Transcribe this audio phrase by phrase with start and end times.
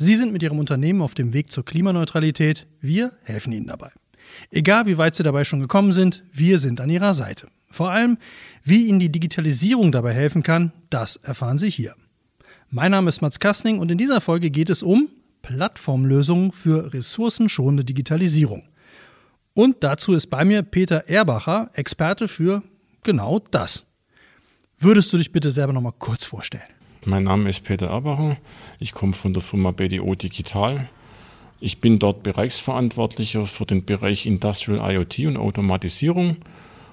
[0.00, 2.68] Sie sind mit Ihrem Unternehmen auf dem Weg zur Klimaneutralität.
[2.80, 3.90] Wir helfen Ihnen dabei.
[4.52, 7.48] Egal wie weit Sie dabei schon gekommen sind, wir sind an Ihrer Seite.
[7.66, 8.16] Vor allem,
[8.62, 11.96] wie Ihnen die Digitalisierung dabei helfen kann, das erfahren Sie hier.
[12.70, 15.08] Mein Name ist Mats Kastning und in dieser Folge geht es um
[15.42, 18.68] Plattformlösungen für ressourcenschonende Digitalisierung.
[19.52, 22.62] Und dazu ist bei mir Peter Erbacher, Experte für
[23.02, 23.84] genau das.
[24.78, 26.77] Würdest du dich bitte selber noch mal kurz vorstellen?
[27.08, 28.36] Mein Name ist Peter Erbacher.
[28.78, 30.90] Ich komme von der Firma BDO Digital.
[31.58, 36.36] Ich bin dort Bereichsverantwortlicher für den Bereich Industrial IoT und Automatisierung.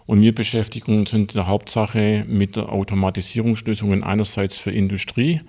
[0.06, 5.42] Und wir beschäftigen uns in der Hauptsache mit der Automatisierungslösungen einerseits für Industrie,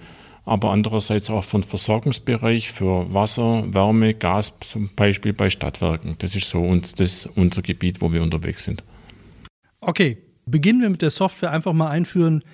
[0.45, 6.17] aber andererseits auch für den Versorgungsbereich, für Wasser, Wärme, Gas, zum Beispiel bei Stadtwerken.
[6.19, 8.83] Das ist so uns, das unser Gebiet, wo wir unterwegs sind.
[9.81, 12.45] Okay, Beginnen wir mit der Software einfach mal einführen,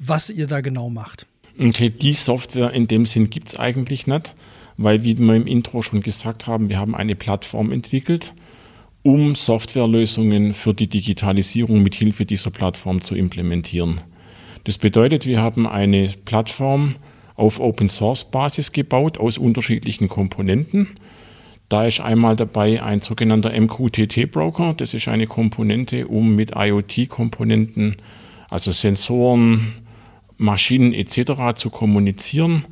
[0.00, 1.26] was ihr da genau macht.
[1.58, 4.34] Okay, die Software in dem Sinn gibt es eigentlich nicht,
[4.76, 8.34] weil, wie wir im Intro schon gesagt haben, wir haben eine Plattform entwickelt,
[9.02, 14.00] um Softwarelösungen für die Digitalisierung mit Hilfe dieser Plattform zu implementieren.
[14.64, 16.96] Das bedeutet, wir haben eine Plattform
[17.36, 20.88] auf Open Source Basis gebaut aus unterschiedlichen Komponenten
[21.68, 24.74] da ist einmal dabei ein sogenannter MQTT-Broker.
[24.76, 27.96] Das ist eine Komponente, um mit IoT-Komponenten,
[28.48, 29.72] also Sensoren,
[30.38, 31.54] Maschinen etc.
[31.54, 32.64] zu kommunizieren.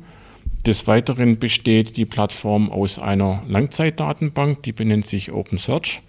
[0.65, 6.01] Des Weiteren besteht die Plattform aus einer Langzeitdatenbank, die benennt sich OpenSearch.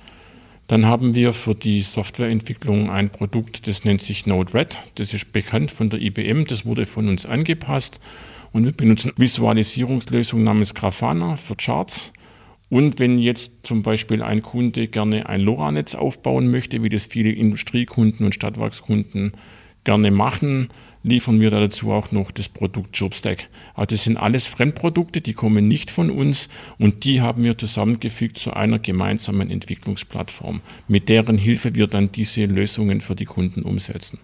[0.67, 4.81] Dann haben wir für die Softwareentwicklung ein Produkt, das nennt sich Node-RED.
[4.97, 8.01] Das ist bekannt von der IBM, das wurde von uns angepasst.
[8.53, 12.13] Und wir benutzen Visualisierungslösung namens Grafana für Charts.
[12.69, 17.31] Und wenn jetzt zum Beispiel ein Kunde gerne ein LoRa-Netz aufbauen möchte, wie das viele
[17.31, 19.33] Industriekunden und Stadtwerkskunden
[19.87, 20.69] gerne machen,
[21.03, 23.49] liefern wir dazu auch noch das Produkt JobStack.
[23.75, 26.49] Also das sind alles Fremdprodukte, die kommen nicht von uns
[26.79, 32.45] und die haben wir zusammengefügt zu einer gemeinsamen Entwicklungsplattform, mit deren Hilfe wir dann diese
[32.45, 34.19] Lösungen für die Kunden umsetzen.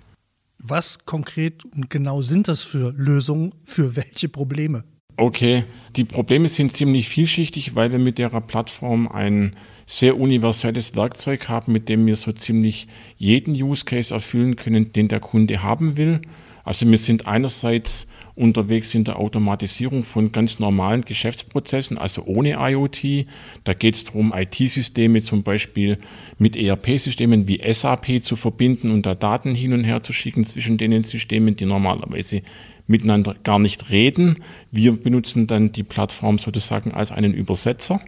[0.59, 4.84] Was konkret und genau sind das für Lösungen für welche Probleme?
[5.17, 5.65] Okay,
[5.97, 9.55] die Probleme sind ziemlich vielschichtig, weil wir mit der Plattform ein
[9.92, 12.86] sehr universelles Werkzeug haben, mit dem wir so ziemlich
[13.19, 16.22] jeden Use Case erfüllen können, den der Kunde haben will.
[16.64, 23.26] Also wir sind einerseits unterwegs in der Automatisierung von ganz normalen Geschäftsprozessen, also ohne IoT.
[23.64, 25.98] Da geht es darum, IT-Systeme zum Beispiel
[26.38, 30.78] mit ERP-Systemen wie SAP zu verbinden und da Daten hin und her zu schicken zwischen
[30.78, 32.41] den Systemen, die normalerweise
[32.86, 34.38] miteinander gar nicht reden.
[34.70, 38.00] Wir benutzen dann die Plattform sozusagen als einen Übersetzer.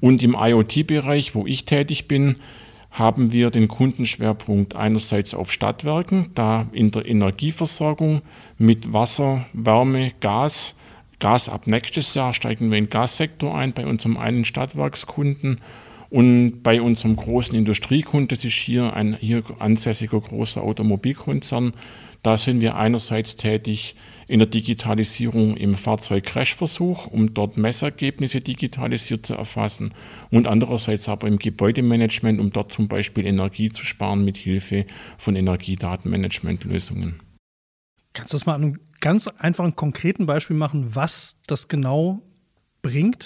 [0.00, 2.36] Und im IoT-Bereich, wo ich tätig bin,
[2.90, 8.22] haben wir den Kundenschwerpunkt einerseits auf Stadtwerken, da in der Energieversorgung
[8.56, 10.74] mit Wasser, Wärme, Gas.
[11.20, 15.60] Gas ab nächstes Jahr steigen wir in den Gassektor ein bei unserem einen Stadtwerkskunden.
[16.10, 21.74] Und bei unserem großen Industriekunden, das ist hier ein hier ansässiger großer Automobilkonzern,
[22.22, 23.94] da sind wir einerseits tätig
[24.28, 29.94] in der Digitalisierung im Fahrzeug-Crash-Versuch, um dort Messergebnisse digitalisiert zu erfassen
[30.30, 34.84] und andererseits aber im Gebäudemanagement, um dort zum Beispiel Energie zu sparen mit Hilfe
[35.16, 37.20] von Energiedatenmanagementlösungen.
[38.12, 42.22] Kannst du das mal an einem ganz einfachen, konkreten Beispiel machen, was das genau
[42.82, 43.24] bringt?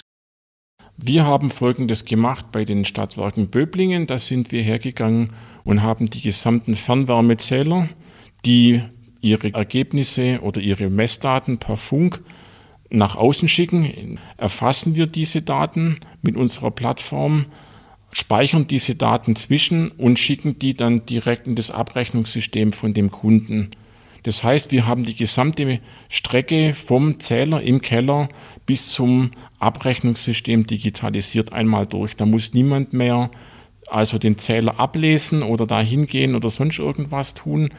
[0.95, 4.07] Wir haben Folgendes gemacht bei den Stadtwerken Böblingen.
[4.07, 7.89] Da sind wir hergegangen und haben die gesamten Fernwärmezähler
[8.45, 8.83] die
[9.23, 12.21] ihre Ergebnisse oder ihre Messdaten per Funk
[12.89, 17.45] nach außen schicken, erfassen wir diese Daten mit unserer Plattform,
[18.11, 23.71] speichern diese Daten zwischen und schicken die dann direkt in das Abrechnungssystem von dem Kunden.
[24.21, 28.29] Das heißt, wir haben die gesamte Strecke vom Zähler im Keller
[28.65, 32.15] bis zum Abrechnungssystem digitalisiert einmal durch.
[32.15, 33.31] Da muss niemand mehr
[33.89, 37.69] also den Zähler ablesen oder da hingehen oder sonst irgendwas tun,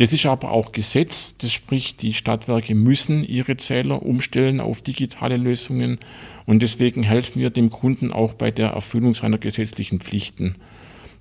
[0.00, 5.36] das ist aber auch Gesetz, das spricht, die Stadtwerke müssen ihre Zähler umstellen auf digitale
[5.36, 5.98] Lösungen
[6.46, 10.54] und deswegen helfen wir dem Kunden auch bei der Erfüllung seiner gesetzlichen Pflichten.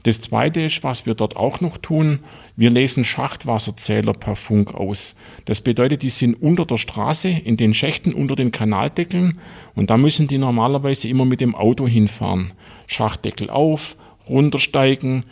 [0.04, 2.20] Das Zweite ist, was wir dort auch noch tun,
[2.56, 5.14] wir lesen Schachtwasserzähler per Funk aus.
[5.44, 9.38] Das bedeutet, die sind unter der Straße, in den Schächten, unter den Kanaldeckeln
[9.76, 12.54] und da müssen die normalerweise immer mit dem Auto hinfahren.
[12.88, 13.98] Schachtdeckel auf,
[14.30, 15.26] runtersteigen,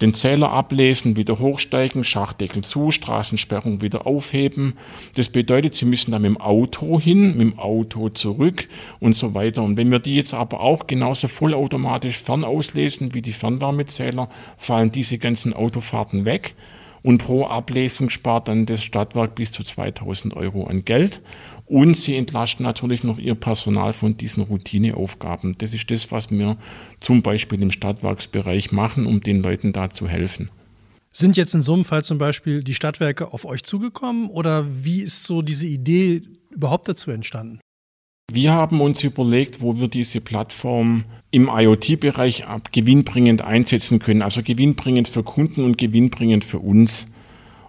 [0.00, 4.74] den Zähler ablesen, wieder hochsteigen, Schachtdeckel zu, Straßensperrung wieder aufheben.
[5.16, 8.68] Das bedeutet, Sie müssen dann mit dem Auto hin, mit dem Auto zurück
[9.00, 9.62] und so weiter.
[9.62, 15.18] Und wenn wir die jetzt aber auch genauso vollautomatisch fernauslesen wie die Fernwärmezähler, fallen diese
[15.18, 16.54] ganzen Autofahrten weg.
[17.02, 21.20] Und pro Ablesung spart dann das Stadtwerk bis zu 2000 Euro an Geld.
[21.66, 25.56] Und sie entlasten natürlich noch ihr Personal von diesen Routineaufgaben.
[25.58, 26.56] Das ist das, was wir
[27.00, 30.50] zum Beispiel im Stadtwerksbereich machen, um den Leuten da zu helfen.
[31.10, 35.02] Sind jetzt in so einem Fall zum Beispiel die Stadtwerke auf euch zugekommen oder wie
[35.02, 37.60] ist so diese Idee überhaupt dazu entstanden?
[38.30, 45.08] Wir haben uns überlegt, wo wir diese Plattform im IoT-Bereich gewinnbringend einsetzen können, also gewinnbringend
[45.08, 47.06] für Kunden und gewinnbringend für uns.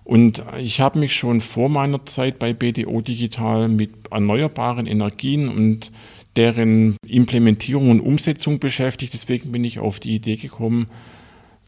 [0.04, 5.92] Und ich habe mich schon vor meiner Zeit bei BDO Digital mit erneuerbaren Energien und
[6.36, 9.14] deren Implementierung und Umsetzung beschäftigt.
[9.14, 10.88] Deswegen bin ich auf die Idee gekommen,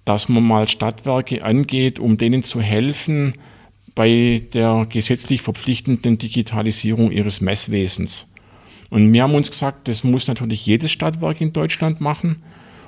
[0.06, 3.36] dass man mal Stadtwerke angeht, um denen zu helfen
[3.96, 8.28] bei der gesetzlich verpflichtenden Digitalisierung ihres Messwesens.
[8.92, 12.44] Und wir haben uns gesagt, das muss natürlich jedes Stadtwerk in Deutschland machen.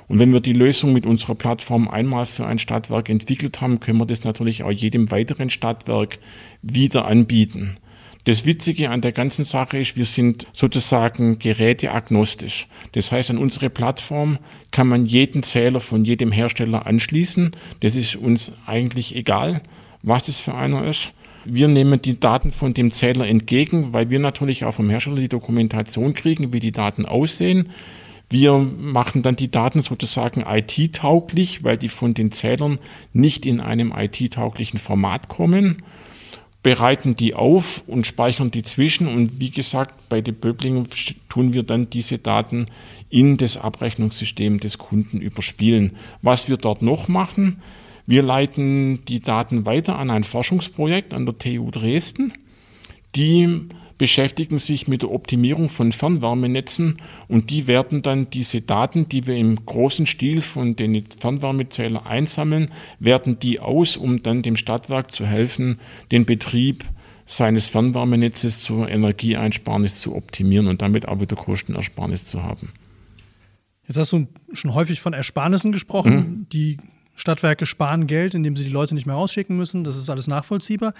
[0.06, 3.98] Und wenn wir die Lösung mit unserer Plattform einmal für ein Stadtwerk entwickelt haben, können
[3.98, 6.18] wir das natürlich auch jedem weiteren Stadtwerk
[6.60, 7.76] wieder anbieten.
[8.24, 12.68] Das Witzige an der ganzen Sache ist, wir sind sozusagen geräteagnostisch.
[12.92, 14.38] Das heißt, an unsere Plattform
[14.70, 17.52] kann man jeden Zähler von jedem Hersteller anschließen.
[17.80, 19.62] Das ist uns eigentlich egal,
[20.02, 21.12] was es für einer ist.
[21.44, 25.28] Wir nehmen die Daten von dem Zähler entgegen, weil wir natürlich auch vom Hersteller die
[25.28, 27.70] Dokumentation kriegen, wie die Daten aussehen.
[28.30, 32.78] Wir machen dann die Daten sozusagen IT-tauglich, weil die von den Zählern
[33.12, 35.82] nicht in einem IT-tauglichen Format kommen,
[36.62, 39.06] bereiten die auf und speichern die zwischen.
[39.06, 40.88] Und wie gesagt, bei den Böblingen
[41.28, 42.66] tun wir dann diese Daten
[43.10, 45.92] in das Abrechnungssystem des Kunden überspielen.
[46.22, 47.60] Was wir dort noch machen,
[48.06, 52.32] wir leiten die Daten weiter an ein Forschungsprojekt an der TU Dresden,
[53.14, 59.26] die beschäftigen sich mit der Optimierung von Fernwärmenetzen und die werden dann diese Daten, die
[59.26, 65.12] wir im großen Stil von den Fernwärmezählern einsammeln, werten die aus, um dann dem Stadtwerk
[65.12, 65.78] zu helfen,
[66.10, 66.84] den Betrieb
[67.26, 72.72] seines Fernwärmenetzes zur Energieeinsparnis zu optimieren und damit auch wieder Kostenersparnis zu haben.
[73.86, 76.14] Jetzt hast du schon häufig von Ersparnissen gesprochen.
[76.14, 76.46] Mhm.
[76.52, 76.78] Die
[77.14, 79.84] Stadtwerke sparen Geld, indem sie die Leute nicht mehr rausschicken müssen.
[79.84, 80.94] Das ist alles nachvollziehbar.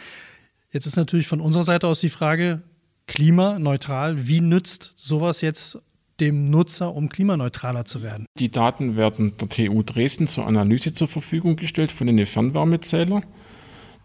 [0.71, 2.63] Jetzt ist natürlich von unserer Seite aus die Frage,
[3.07, 4.27] klimaneutral.
[4.27, 5.79] Wie nützt sowas jetzt
[6.21, 8.27] dem Nutzer, um klimaneutraler zu werden?
[8.39, 13.25] Die Daten werden der TU Dresden zur Analyse zur Verfügung gestellt von den Fernwärmezählern.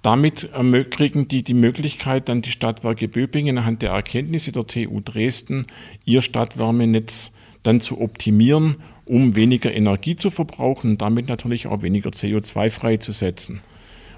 [0.01, 0.50] Damit
[0.91, 5.67] kriegen die die Möglichkeit, dann die Stadtwerke Böbingen anhand der Erkenntnisse der TU Dresden
[6.05, 7.33] ihr Stadtwärmenetz
[7.63, 8.77] dann zu optimieren,
[9.09, 13.61] um weniger Energie zu verbrauchen und damit natürlich auch weniger CO2 freizusetzen.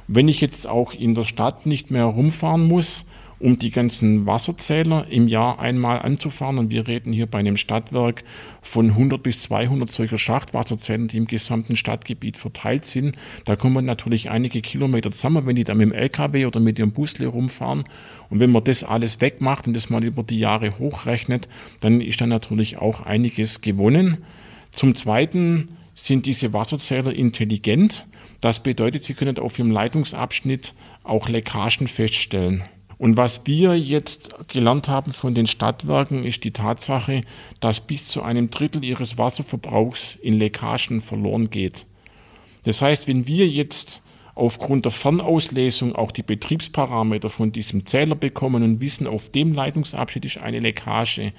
[0.08, 3.06] Wenn ich jetzt auch in der Stadt nicht mehr rumfahren muss,
[3.40, 6.60] um die ganzen Wasserzähler im Jahr einmal anzufahren.
[6.60, 8.24] Und wir reden hier bei einem Stadtwerk
[8.62, 13.16] von 100 bis 200 solcher Schachtwasserzählern, die im gesamten Stadtgebiet verteilt sind.
[13.46, 16.92] Da kommen natürlich einige Kilometer zusammen, wenn die da mit dem LKW oder mit ihrem
[16.92, 17.86] Busle rumfahren.
[18.30, 21.48] Und wenn man das alles wegmacht und das mal über die Jahre hochrechnet,
[21.80, 24.20] dann ist da natürlich auch einiges gewonnen.
[24.72, 28.08] Zum Zweiten sind diese Wasserzähler intelligent.
[28.40, 30.74] Das bedeutet, sie können auf ihrem Leitungsabschnitt
[31.04, 32.64] auch Leckagen feststellen.
[32.98, 37.24] Und was wir jetzt gelernt haben von den Stadtwerken, ist die Tatsache,
[37.60, 41.88] dass bis zu einem Drittel ihres Wasserverbrauchs in Leckagen verloren geht.
[42.64, 44.04] Das heißt, wenn wir jetzt
[44.36, 50.26] aufgrund der Fernauslesung auch die Betriebsparameter von diesem Zähler bekommen und wissen, auf dem Leitungsabschnitt
[50.26, 51.34] ist eine Leckage,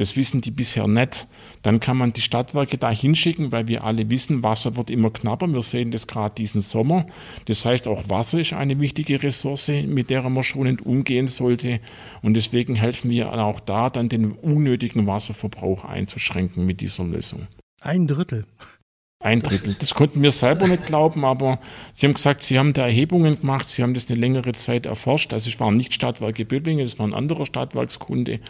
[0.00, 1.26] das wissen die bisher nicht.
[1.60, 5.46] Dann kann man die Stadtwerke da hinschicken, weil wir alle wissen, Wasser wird immer knapper.
[5.46, 7.04] Wir sehen das gerade diesen Sommer.
[7.44, 11.80] Das heißt, auch Wasser ist eine wichtige Ressource, mit der man schonend umgehen sollte.
[12.22, 17.46] Und deswegen helfen wir auch da, dann den unnötigen Wasserverbrauch einzuschränken mit dieser Lösung.
[17.82, 18.46] Ein Drittel.
[19.22, 19.76] Ein Drittel.
[19.78, 21.58] Das konnten wir selber nicht glauben, aber
[21.92, 25.34] Sie haben gesagt, Sie haben da Erhebungen gemacht, Sie haben das eine längere Zeit erforscht.
[25.34, 28.40] Also es waren nicht Stadtwerke Böblingen, das war ein anderer Stadtwerkskunde.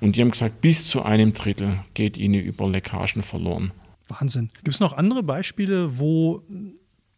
[0.00, 3.72] Und die haben gesagt, bis zu einem Drittel geht Ihnen über Leckagen verloren.
[4.06, 4.50] Wahnsinn.
[4.62, 6.42] Gibt es noch andere Beispiele, wo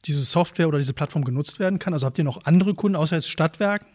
[0.07, 1.93] diese Software oder diese Plattform genutzt werden kann?
[1.93, 3.87] Also habt ihr noch andere Kunden außer jetzt Stadtwerken?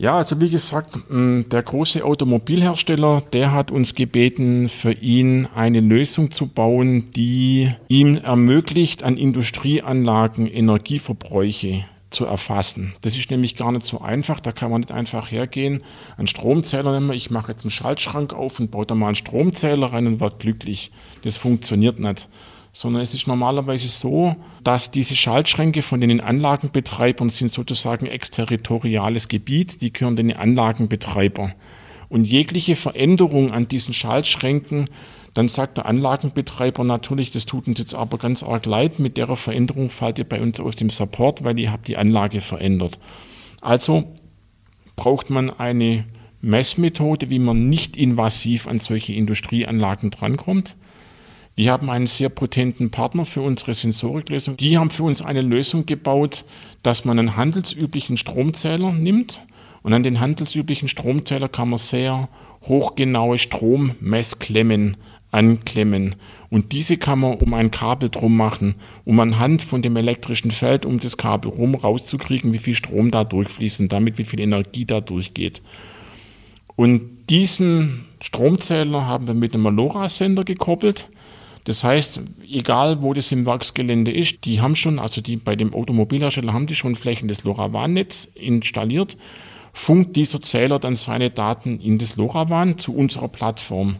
[0.00, 6.30] Ja, also wie gesagt, der große Automobilhersteller, der hat uns gebeten, für ihn eine Lösung
[6.30, 12.94] zu bauen, die ihm ermöglicht, an Industrieanlagen Energieverbräuche zu erfassen.
[13.00, 14.38] Das ist nämlich gar nicht so einfach.
[14.38, 15.82] Da kann man nicht einfach hergehen,
[16.16, 19.92] einen Stromzähler nehmen, ich mache jetzt einen Schaltschrank auf und baue da mal einen Stromzähler
[19.92, 20.92] rein und werde glücklich.
[21.22, 22.28] Das funktioniert nicht
[22.72, 29.80] sondern es ist normalerweise so, dass diese Schaltschränke von den Anlagenbetreibern sind sozusagen exterritoriales Gebiet,
[29.80, 31.54] die gehören den Anlagenbetreiber.
[32.08, 34.88] Und jegliche Veränderung an diesen Schaltschränken,
[35.34, 39.34] dann sagt der Anlagenbetreiber natürlich, das tut uns jetzt aber ganz arg leid, mit der
[39.36, 42.98] Veränderung fallt ihr bei uns aus dem Support, weil ihr habt die Anlage verändert.
[43.60, 44.04] Also
[44.96, 46.06] braucht man eine
[46.40, 50.76] Messmethode, wie man nicht invasiv an solche Industrieanlagen drankommt.
[51.58, 54.56] Wir haben einen sehr potenten Partner für unsere Sensoriklösung.
[54.56, 56.44] Die haben für uns eine Lösung gebaut,
[56.84, 59.42] dass man einen handelsüblichen Stromzähler nimmt
[59.82, 62.28] und an den handelsüblichen Stromzähler kann man sehr
[62.62, 64.98] hochgenaue Strommessklemmen
[65.32, 66.14] anklemmen.
[66.48, 70.86] Und diese kann man um ein Kabel drum machen, um anhand von dem elektrischen Feld
[70.86, 74.84] um das Kabel rum rauszukriegen, wie viel Strom da durchfließt und damit wie viel Energie
[74.84, 75.60] da durchgeht.
[76.76, 81.08] Und diesen Stromzähler haben wir mit einem LoRa-Sender gekoppelt.
[81.68, 85.74] Das heißt, egal wo das im Werksgelände ist, die haben schon, also die bei dem
[85.74, 89.18] Automobilhersteller haben die schon Flächen des LoRaWAN-Netz installiert,
[89.74, 93.96] funkt dieser Zähler dann seine Daten in das LoRaWAN zu unserer Plattform.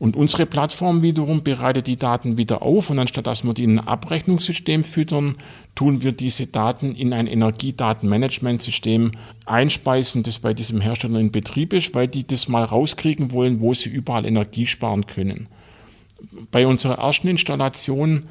[0.00, 3.78] Und unsere Plattform wiederum bereitet die Daten wieder auf und anstatt dass wir die in
[3.78, 5.36] ein Abrechnungssystem füttern,
[5.76, 9.12] tun wir diese Daten in ein Energiedatenmanagementsystem
[9.46, 13.74] einspeisen, das bei diesem Hersteller in Betrieb ist, weil die das mal rauskriegen wollen, wo
[13.74, 15.46] sie überall Energie sparen können
[16.50, 18.24] bei unserer ersten Installation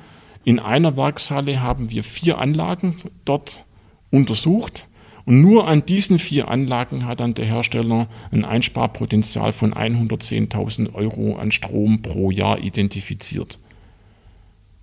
[0.44, 3.64] in einer Werkshalle haben wir vier Anlagen dort
[4.12, 4.88] untersucht.
[5.26, 11.36] Und nur an diesen vier Anlagen hat dann der Hersteller ein Einsparpotenzial von 110.000 Euro
[11.36, 13.60] an Strom pro Jahr identifiziert.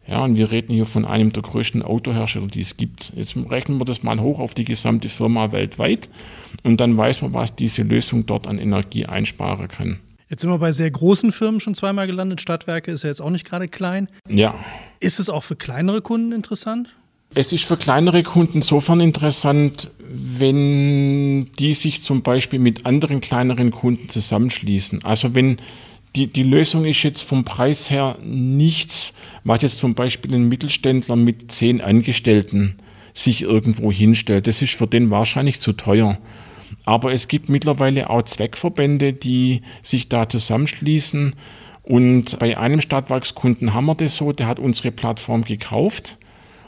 [0.06, 3.12] Ja, und wir reden hier von einem der größten Autohersteller, die es gibt.
[3.16, 6.08] Jetzt rechnen wir das mal hoch auf die gesamte Firma weltweit
[6.62, 9.98] und dann weiß man, was diese Lösung dort an Energie einsparen kann.
[10.28, 12.40] Jetzt sind wir bei sehr großen Firmen schon zweimal gelandet.
[12.40, 14.08] Stadtwerke ist ja jetzt auch nicht gerade klein.
[14.28, 14.54] Ja.
[14.98, 16.96] Ist es auch für kleinere Kunden interessant?
[17.34, 23.70] Es ist für kleinere Kunden insofern interessant, wenn die sich zum Beispiel mit anderen kleineren
[23.70, 25.04] Kunden zusammenschließen.
[25.04, 25.58] Also wenn
[26.16, 29.12] die, die Lösung ist jetzt vom Preis her nichts,
[29.44, 32.76] was jetzt zum Beispiel ein Mittelständler mit zehn Angestellten
[33.12, 34.46] sich irgendwo hinstellt.
[34.46, 36.18] Das ist für den wahrscheinlich zu teuer.
[36.84, 41.34] Aber es gibt mittlerweile auch Zweckverbände, die sich da zusammenschließen.
[41.82, 46.18] Und bei einem Stadtwerkskunden haben wir das so, der hat unsere Plattform gekauft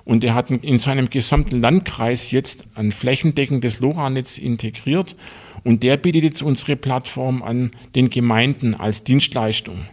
[0.04, 5.16] und er hat in seinem gesamten Landkreis jetzt ein flächendeckendes LoRa-Netz integriert
[5.64, 9.84] und der bietet jetzt unsere Plattform an den Gemeinden als Dienstleistung.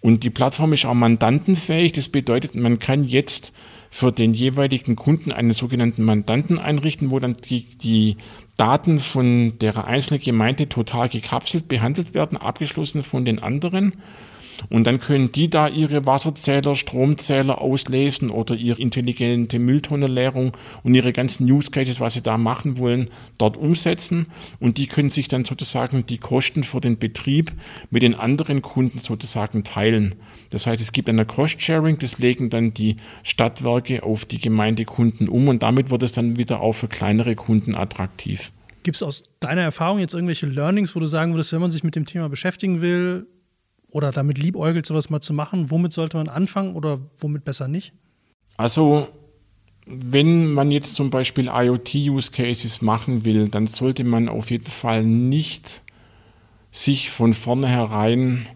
[0.00, 3.52] Und die Plattform ist auch mandantenfähig, das bedeutet, man kann jetzt
[3.90, 8.16] für den jeweiligen Kunden einen sogenannten Mandanten einrichten, wo dann die, die
[8.58, 13.92] Daten von der einzelnen Gemeinde total gekapselt behandelt werden, abgeschlossen von den anderen.
[14.68, 21.12] Und dann können die da ihre Wasserzähler, Stromzähler auslesen oder ihre intelligente Mülltonnenleerung und ihre
[21.12, 24.26] ganzen Use Cases, was sie da machen wollen, dort umsetzen.
[24.58, 27.52] Und die können sich dann sozusagen die Kosten für den Betrieb
[27.90, 30.16] mit den anderen Kunden sozusagen teilen.
[30.50, 35.48] Das heißt, es gibt eine Cost-Sharing, das legen dann die Stadtwerke auf die Gemeindekunden um
[35.48, 38.52] und damit wird es dann wieder auch für kleinere Kunden attraktiv.
[38.82, 41.84] Gibt es aus deiner Erfahrung jetzt irgendwelche Learnings, wo du sagen würdest, wenn man sich
[41.84, 43.26] mit dem Thema beschäftigen will,
[43.90, 47.92] oder damit liebäugelt, sowas mal zu machen, womit sollte man anfangen oder womit besser nicht?
[48.56, 49.08] Also,
[49.86, 55.82] wenn man jetzt zum Beispiel IoT-Use-Cases machen will, dann sollte man auf jeden Fall nicht
[56.70, 58.46] sich von vornherein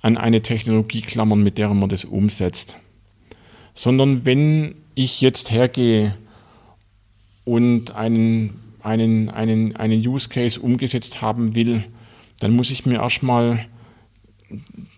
[0.00, 2.76] an eine Technologie klammern, mit der man das umsetzt.
[3.74, 6.16] Sondern wenn ich jetzt hergehe
[7.44, 11.84] und einen, einen, einen, einen Use Case umgesetzt haben will,
[12.40, 13.66] dann muss ich mir erstmal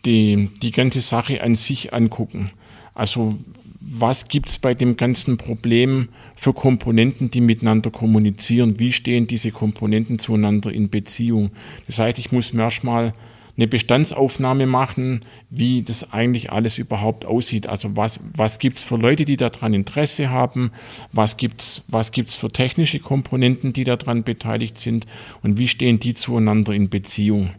[0.05, 2.51] die, die ganze Sache an sich angucken.
[2.95, 3.39] Also
[3.81, 8.79] was gibt es bei dem ganzen Problem für Komponenten, die miteinander kommunizieren?
[8.79, 11.51] Wie stehen diese Komponenten zueinander in Beziehung?
[11.87, 13.15] Das heißt, ich muss mir erstmal
[13.59, 17.67] eine Bestandsaufnahme machen, wie das eigentlich alles überhaupt aussieht.
[17.67, 20.71] Also was, was gibt es für Leute, die daran Interesse haben?
[21.13, 25.07] Was gibt es was gibt's für technische Komponenten, die daran beteiligt sind?
[25.43, 27.51] Und wie stehen die zueinander in Beziehung?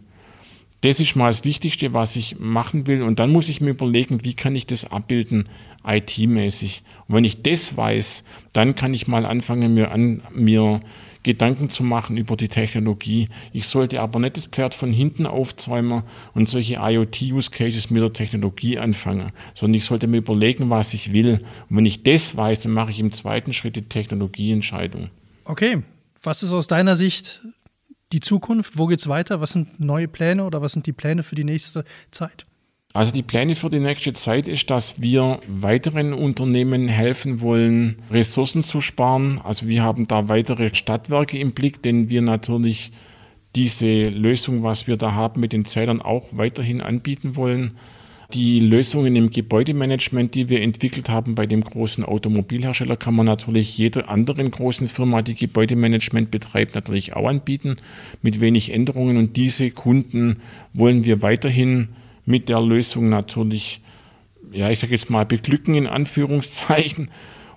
[0.80, 3.02] Das ist mal das Wichtigste, was ich machen will.
[3.02, 5.50] Und dann muss ich mir überlegen, wie kann ich das abbilden,
[5.86, 6.82] IT-mäßig.
[7.06, 10.80] Und wenn ich das weiß, dann kann ich mal anfangen, mir, an, mir
[11.22, 13.28] Gedanken zu machen über die Technologie.
[13.52, 16.02] Ich sollte aber nicht das Pferd von hinten aufzäumen
[16.34, 21.40] und solche IoT-Use-Cases mit der Technologie anfangen, sondern ich sollte mir überlegen, was ich will.
[21.68, 25.10] Und wenn ich das weiß, dann mache ich im zweiten Schritt die Technologieentscheidung.
[25.44, 25.82] Okay,
[26.22, 27.42] was ist aus deiner Sicht
[28.12, 28.78] die Zukunft?
[28.78, 29.40] Wo geht es weiter?
[29.40, 32.46] Was sind neue Pläne oder was sind die Pläne für die nächste Zeit?
[32.92, 38.64] Also die Pläne für die nächste Zeit ist, dass wir weiteren Unternehmen helfen wollen, Ressourcen
[38.64, 39.40] zu sparen.
[39.44, 42.90] Also wir haben da weitere Stadtwerke im Blick, denn wir natürlich
[43.54, 47.72] diese Lösung, was wir da haben, mit den Zählern auch weiterhin anbieten wollen.
[48.34, 53.76] Die Lösungen im Gebäudemanagement, die wir entwickelt haben bei dem großen Automobilhersteller, kann man natürlich
[53.78, 57.76] jeder anderen großen Firma, die Gebäudemanagement betreibt, natürlich auch anbieten,
[58.22, 59.16] mit wenig Änderungen.
[59.16, 60.38] Und diese Kunden
[60.74, 61.88] wollen wir weiterhin
[62.24, 63.82] mit der Lösung natürlich,
[64.52, 67.10] ja, ich sage jetzt mal, beglücken in Anführungszeichen.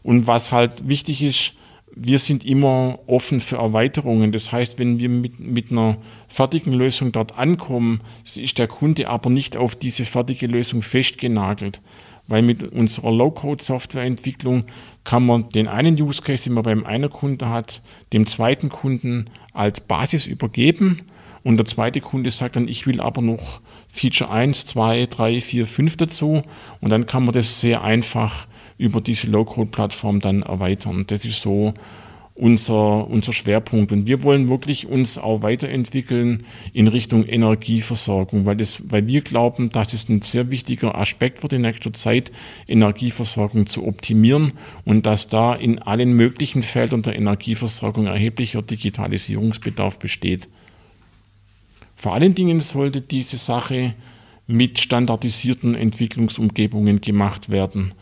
[0.04, 1.54] Und was halt wichtig ist,
[1.96, 4.32] wir sind immer offen für Erweiterungen.
[4.32, 9.30] Das heißt, wenn wir mit, mit einer fertigen Lösung dort ankommen, ist der Kunde aber
[9.30, 11.82] nicht auf diese fertige Lösung festgenagelt.
[12.28, 14.64] Weil mit unserer Low-Code-Softwareentwicklung
[15.04, 17.82] kann man den einen Use Case, den man beim einen Kunden hat,
[18.14, 21.02] dem zweiten Kunden als Basis übergeben.
[21.44, 23.60] Und der zweite Kunde sagt dann, ich will aber noch
[23.94, 26.42] Feature 1, 2, 3, 4, 5 dazu.
[26.82, 28.48] Und dann kann man das sehr einfach
[28.80, 31.06] über diese Low-Code-Plattform dann erweitern.
[31.08, 31.76] Das ist so
[32.34, 33.92] unser, unser Schwerpunkt.
[33.92, 39.70] Und wir wollen wirklich uns auch weiterentwickeln in Richtung Energieversorgung, weil, das, weil wir glauben,
[39.70, 42.32] das ist ein sehr wichtiger Aspekt für die nächste Zeit,
[42.68, 44.54] Energieversorgung zu optimieren
[44.86, 50.50] und dass da in allen möglichen Feldern der Energieversorgung erheblicher Digitalisierungsbedarf besteht.
[52.04, 53.94] Vor allen Dingen sollte diese Sache
[54.46, 57.94] mit standardisierten Entwicklungsumgebungen gemacht werden,